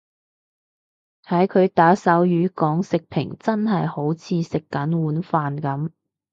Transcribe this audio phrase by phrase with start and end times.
[1.25, 5.91] 睇佢打手語講食評真係好似食緊碗飯噉